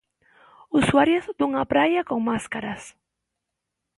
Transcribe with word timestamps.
Usuarias 0.79 1.25
dunha 1.37 1.63
praia 1.73 2.01
con 2.09 2.19
máscaras. 2.29 2.83